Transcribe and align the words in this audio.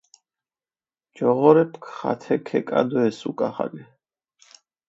ჯოღორეფქ 1.19 1.83
ხათე 1.97 2.35
ქეკადვეს 2.47 3.17
უკახალე. 3.33 3.83